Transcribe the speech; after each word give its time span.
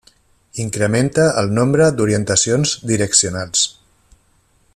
Incrementa 0.63 1.25
el 1.41 1.51
nombre 1.59 1.91
d'orientacions 1.99 2.75
direccionals. 2.93 3.67